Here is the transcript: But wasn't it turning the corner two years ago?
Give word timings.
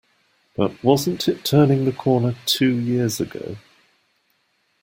But 0.55 0.83
wasn't 0.83 1.27
it 1.27 1.45
turning 1.45 1.85
the 1.85 1.91
corner 1.91 2.33
two 2.47 2.73
years 2.79 3.19
ago? 3.21 3.57